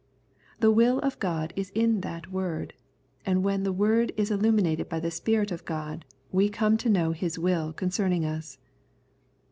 [0.61, 2.73] The will of God is in that Word,
[3.23, 7.11] and when the Word is illuminated by the Spirit of God we come to know
[7.11, 8.57] His will concerning us.